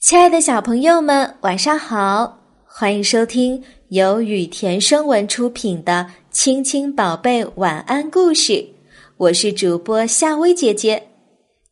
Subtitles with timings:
[0.00, 2.38] 亲爱的小朋友们，晚上好！
[2.64, 8.52] 欢迎收听由雨田声文出品的《亲亲宝贝晚安故事》，
[9.16, 11.08] 我是主播夏薇姐姐。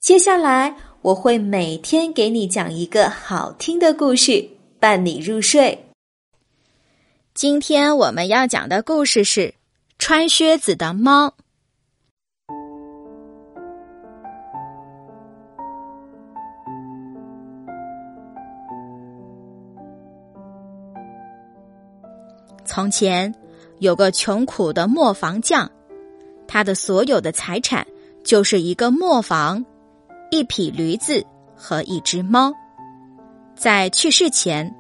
[0.01, 4.51] 接下来我会每天给你讲一个好听的故事，
[4.81, 5.87] 伴你入睡。
[7.33, 9.41] 今天我们要讲的故事是
[10.01, 11.29] 《穿靴子的猫》。
[22.67, 23.33] 从前
[23.79, 25.71] 有个穷苦的磨坊匠，
[26.47, 27.87] 他的所有的财产
[28.23, 29.65] 就是一个磨坊、
[30.31, 31.25] 一匹驴子
[31.57, 32.53] 和一只猫。
[33.55, 34.71] 在去世前，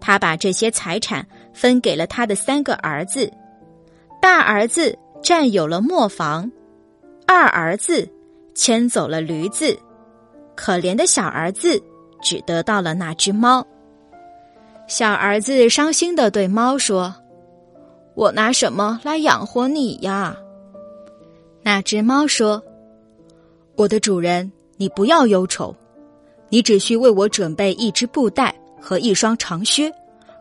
[0.00, 3.32] 他把这些财产分给了他的三个儿子。
[4.20, 6.50] 大儿子占有了磨坊，
[7.26, 8.06] 二儿子
[8.54, 9.78] 牵走了驴子，
[10.54, 11.80] 可怜的小儿子
[12.20, 13.66] 只得到了那只猫。
[14.86, 17.14] 小儿子伤心的对猫说。
[18.18, 20.36] 我拿什么来养活你呀？
[21.62, 22.60] 那只猫说
[23.78, 25.72] ：“我的主人，你不要忧愁，
[26.48, 29.92] 你只需为我准备一只布袋和一双长靴，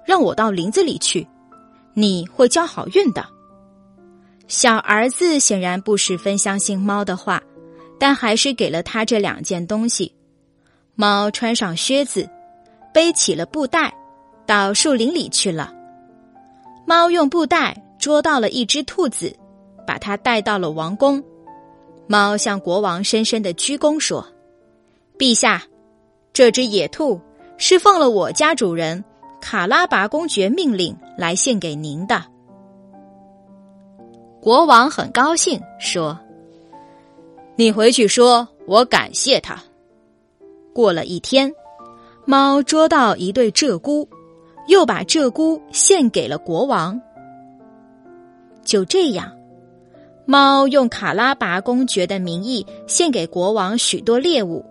[0.04, 1.28] 让我到林子里去，
[1.94, 3.24] 你会交好运的。”
[4.50, 7.40] 小儿子显然不十分相信猫的话，
[8.00, 10.12] 但还是给了他这两件东西。
[10.96, 12.28] 猫穿上靴子，
[12.92, 13.94] 背起了布袋，
[14.48, 15.76] 到树林里去了。
[16.88, 19.36] 猫用布袋捉到了一只兔子，
[19.86, 21.22] 把它带到了王宫。
[22.08, 24.26] 猫向国王深深的鞠躬说
[25.20, 25.62] ：“陛下，
[26.32, 27.20] 这只野兔
[27.58, 29.04] 是奉了我家主人
[29.42, 32.24] 卡拉拔公爵命令来献给您的。”
[34.40, 36.18] 国王很高兴，说
[37.58, 39.62] ：“你回去说，我感谢他。”
[40.74, 41.54] 过了一天，
[42.24, 44.08] 猫捉到一对鹧鸪。
[44.68, 47.00] 又把鹧鸪献给了国王。
[48.64, 49.32] 就这样，
[50.26, 54.66] 猫用卡拉拔公爵的名义献给国王许多猎物，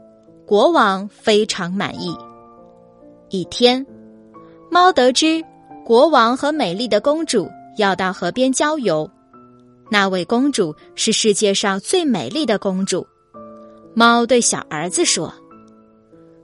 [0.46, 2.14] 国王非常满意。
[3.30, 3.86] 一天，
[4.70, 5.42] 猫得知
[5.84, 9.10] 国王和美丽的公主要到河边郊游，
[9.90, 13.06] 那位公主是世界上最美丽的公主。
[13.94, 15.32] 猫对小儿子说：“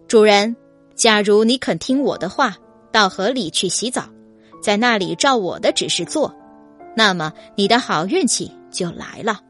[0.09, 0.57] 主人，
[0.95, 2.57] 假如你肯听我的话。”
[2.93, 4.05] 到河里去洗澡，
[4.63, 6.33] 在那里照我的指示做，
[6.95, 9.41] 那么你的好运气就来了。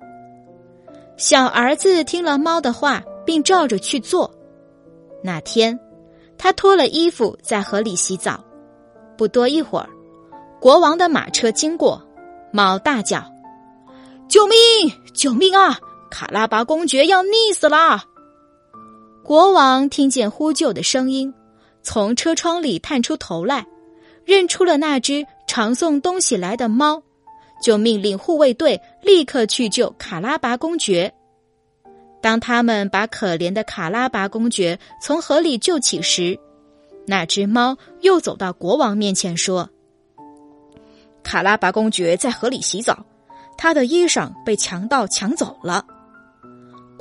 [1.16, 4.32] 小儿子听了猫的话，并照着去做。
[5.22, 5.78] 那天，
[6.38, 8.42] 他脱了衣服在河里洗澡。
[9.16, 9.88] 不多一会儿，
[10.60, 12.02] 国王的马车经过，
[12.50, 13.22] 猫大叫
[14.26, 14.56] ：“救命！
[15.14, 15.78] 救命啊！
[16.10, 18.04] 卡拉巴公爵要溺死了！”
[19.22, 21.32] 国王听见呼救的声音。
[21.82, 23.66] 从车窗里探出头来，
[24.24, 27.02] 认出了那只常送东西来的猫，
[27.62, 31.12] 就命令护卫队立刻去救卡拉拔公爵。
[32.20, 36.38] 当他们把可怜的卡拉拔公爵从河里救起时，
[37.04, 39.68] 那只猫又走到国王面前说
[41.24, 43.04] ：“卡拉拔公爵在河里洗澡，
[43.58, 45.84] 他的衣裳被强盗抢走了。”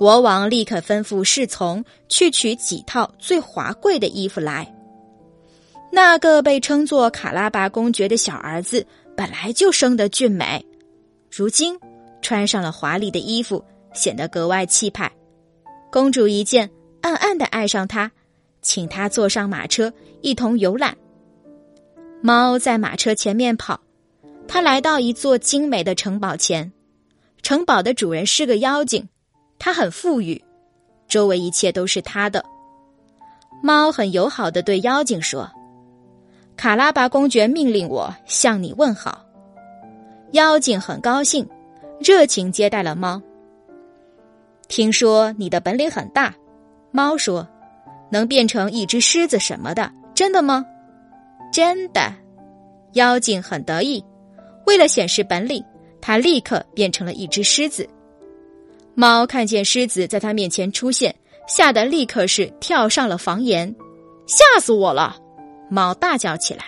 [0.01, 4.75] 国王立刻吩咐侍从去取几套最华贵的衣服来。
[5.91, 8.84] 那个被称作卡拉巴公爵的小儿子
[9.16, 10.66] 本来就生得俊美，
[11.29, 11.79] 如今
[12.19, 13.63] 穿上了华丽的衣服，
[13.94, 15.12] 显得格外气派。
[15.91, 16.68] 公主一见，
[17.01, 18.12] 暗暗的爱上他，
[18.63, 20.97] 请他坐上马车一同游览。
[22.23, 23.79] 猫在马车前面跑，
[24.47, 26.73] 他来到一座精美的城堡前，
[27.44, 29.07] 城堡的主人是个妖精。
[29.64, 30.44] 他很富裕，
[31.08, 32.44] 周围一切都是他的。
[33.62, 35.48] 猫很友好的对妖精说
[36.58, 39.24] ：“卡拉巴公爵命令我向你问好。”
[40.34, 41.48] 妖精很高兴，
[42.00, 43.22] 热情接待了猫。
[44.68, 46.34] 听说你的本领很大，
[46.90, 47.48] 猫说
[48.10, 50.66] ：“能变成一只狮子什么的，真的吗
[51.54, 52.12] ？”“真的。”
[52.94, 54.04] 妖精很得意，
[54.66, 55.64] 为了显示本领，
[56.02, 57.88] 他立刻变成了一只狮子。
[58.94, 61.16] 猫看见狮子在它面前出现，
[61.48, 63.74] 吓得立刻是跳上了房檐，
[64.28, 65.18] 吓死我了！
[65.70, 66.66] 猫大叫起来：“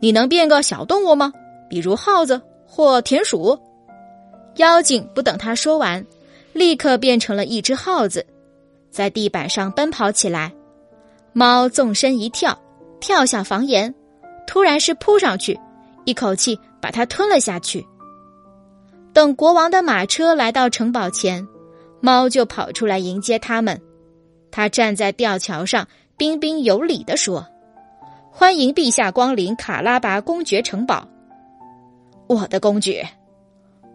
[0.00, 1.32] 你能变个小动物吗？
[1.68, 3.58] 比如耗子或田鼠？”
[4.56, 6.04] 妖精不等他说完，
[6.52, 8.26] 立刻变成了一只耗子，
[8.90, 10.52] 在地板上奔跑起来。
[11.32, 12.56] 猫纵身一跳，
[13.00, 13.94] 跳下房檐，
[14.46, 15.58] 突然是扑上去，
[16.04, 17.82] 一口气把它吞了下去。
[19.12, 21.46] 等国王的马车来到城堡前，
[22.00, 23.80] 猫就跑出来迎接他们。
[24.50, 25.86] 它站在吊桥上，
[26.16, 27.46] 彬彬有礼地说
[28.32, 31.06] ：“欢迎陛下光临卡拉巴公爵城堡。”
[32.26, 33.06] 我的公爵，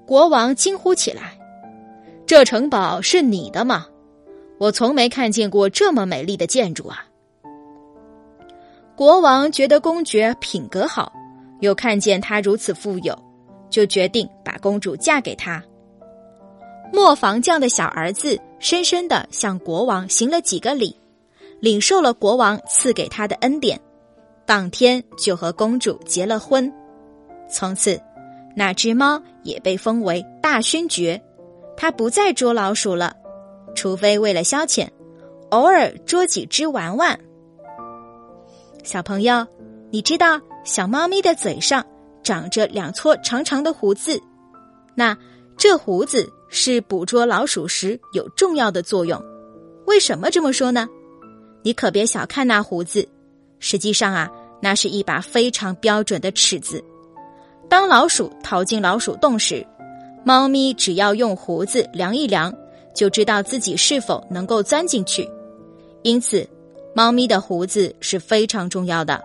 [0.06, 1.38] 国王惊呼起来
[2.28, 3.88] ：“这城堡是你的吗？
[4.60, 7.06] 我从没看见过这么美丽的建筑啊！”
[8.96, 11.12] 国王觉得公爵品格好，
[11.60, 13.18] 又看见他如此富有，
[13.70, 15.64] 就决定把公主嫁给他。
[16.94, 20.96] 磨房匠的小儿子深深的向国王行了几个礼，
[21.60, 23.80] 领受了国王赐给他的恩典，
[24.46, 26.72] 当天就和公主结了婚。
[27.50, 28.02] 从此，
[28.56, 31.22] 那只猫也被封为大勋爵，
[31.76, 33.16] 它不再捉老鼠了，
[33.76, 34.88] 除非为了消遣，
[35.50, 37.20] 偶尔捉几只玩玩。
[38.84, 39.46] 小朋友，
[39.92, 41.86] 你知道小猫咪的嘴上
[42.28, 44.22] 长着两撮长长的胡子，
[44.96, 45.18] 那
[45.56, 46.30] 这胡子。
[46.50, 49.22] 是捕捉老鼠时有重要的作用。
[49.86, 50.88] 为什么这么说呢？
[51.62, 53.06] 你可别小看那胡子，
[53.60, 54.32] 实际上啊，
[54.62, 56.82] 那是一把非常标准的尺子。
[57.68, 59.68] 当老鼠逃进老鼠洞时，
[60.24, 62.56] 猫咪只要用胡子量一量，
[62.96, 65.30] 就知道自己是否能够钻进去。
[66.02, 66.48] 因此，
[66.96, 69.22] 猫咪的胡子是非常重要的。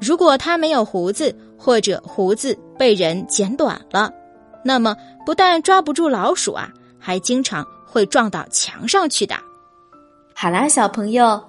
[0.00, 4.10] 如果它没有胡子，或者胡子被人剪短了，
[4.64, 4.96] 那么，
[5.26, 9.34] 不但抓不住老鼠啊，还经常会撞到墙上去的。
[10.34, 11.42] 好啦，小朋友，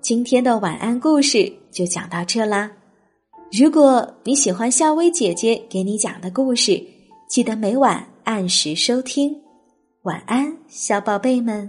[0.00, 2.70] 今天的晚安故事就讲到这啦。
[3.50, 6.80] 如果你喜欢夏薇姐姐给你讲的故事，
[7.28, 9.34] 记得每晚按时收听。
[10.02, 11.68] 晚安，小宝贝们。